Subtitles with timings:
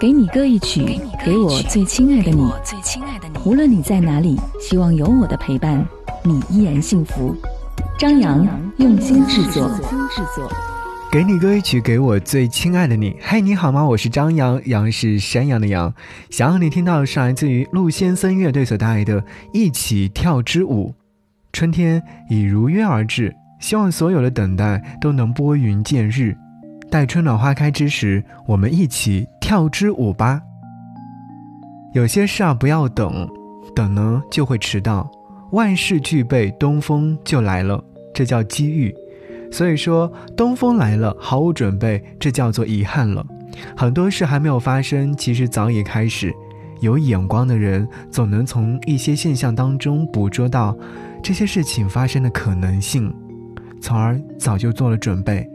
[0.00, 2.50] 给你歌一曲，给我最亲爱的你。
[3.44, 5.86] 无论你在哪里，希望有我的陪伴，
[6.24, 7.34] 你依然幸福。
[7.96, 8.46] 张扬
[8.78, 9.70] 用心制作。
[11.12, 13.16] 给你歌一曲，给我最亲爱的你。
[13.20, 13.84] 嘿，你好吗？
[13.86, 15.94] 我是张扬，杨是山羊的羊。
[16.28, 19.22] 想要你听到的是来自于陆先生乐队所带来的
[19.52, 20.88] 《一起跳支舞》。
[21.52, 26.36] 春天已如约而至，希望所有的等待都能拨云见日。
[26.90, 30.40] 待春暖花开之时，我们一起跳支舞吧。
[31.92, 33.28] 有些事啊，不要等，
[33.76, 35.06] 等呢就会迟到。
[35.52, 37.78] 万事俱备，东风就来了，
[38.14, 38.92] 这叫机遇。
[39.52, 43.22] 所以说，东风来了，毫无准备，这叫做遗憾了。
[43.76, 46.34] 很多事还没有发生，其实早已开始。
[46.80, 50.74] 有眼光的人，总能从一些现象当中捕捉到
[51.22, 53.14] 这些事情发生的可能性，
[53.78, 55.46] 从而早就做了准备。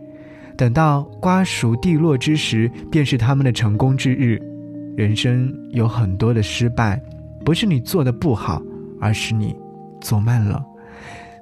[0.59, 4.38] 等到瓜熟蒂落之时，便是他们的成功之日。
[4.98, 7.02] 人生有很多的失败，
[7.45, 8.62] 不是你做的不好，
[8.99, 9.55] 而是你
[10.01, 10.62] 做慢了。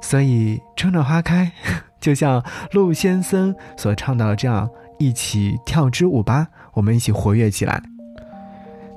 [0.04, 1.52] 所以，春暖花开。
[2.00, 7.82] 就像陆先生所唱到的这样，一起跳支舞吧，我们一起活跃起来。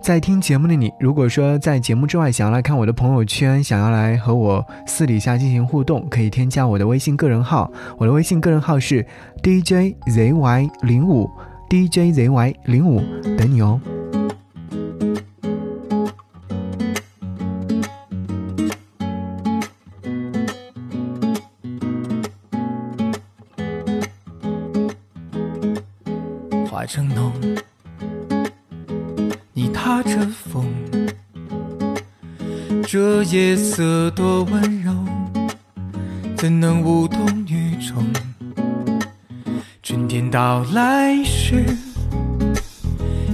[0.03, 9.07] 在听节目的你，如果说在节目之外想要来看我的朋友圈，想要来和我私底下进行互动，可以添加我的微信个人号，我的微信个人号是
[9.43, 11.31] DJZY 零五
[11.69, 13.01] DJZY 零五，
[13.39, 13.81] 等你哦。
[26.69, 27.33] 化成浓，
[29.93, 30.65] 踏着风，
[32.87, 34.95] 这夜色多温柔，
[36.37, 38.07] 怎能无动于衷？
[39.83, 41.65] 春天到来时，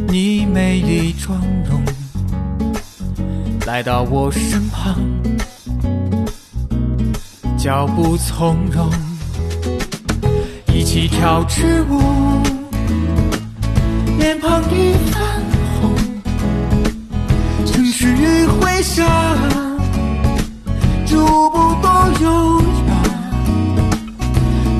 [0.08, 1.82] 你美丽妆容
[3.66, 4.98] 来到我身旁，
[7.58, 8.90] 脚步从容，
[10.74, 12.00] 一起跳支舞。
[14.18, 15.42] 脸庞一泛
[18.76, 19.04] 余晖下，
[21.06, 22.92] 这舞步多优雅。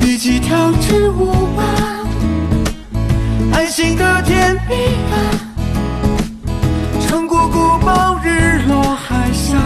[0.01, 1.63] 一起跳支舞吧，
[3.53, 4.75] 安心的甜蜜
[5.09, 5.17] 吧，
[7.07, 9.57] 穿过古堡，日落海峡，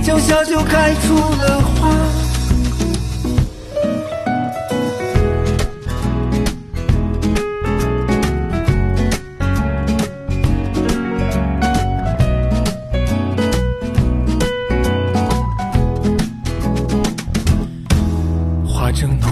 [0.00, 2.25] 脚下就开出了花。
[18.92, 19.28] 着浓，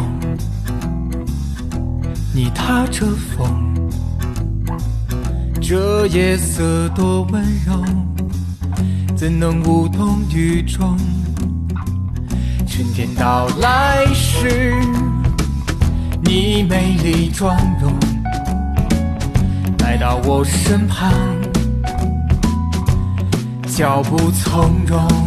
[2.35, 3.75] 你踏着风，
[5.61, 7.85] 这夜色多温柔，
[9.17, 10.97] 怎能无动于衷？
[12.67, 14.75] 春天到来时，
[16.23, 17.93] 你美丽妆容
[19.79, 21.13] 来到我身旁，
[23.67, 25.24] 脚步从容。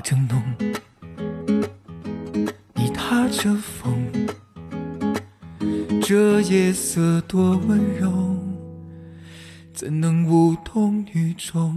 [0.00, 0.42] 正浓，
[2.74, 4.10] 你踏着风，
[6.00, 8.36] 这夜色多温柔，
[9.74, 11.76] 怎能无动于衷？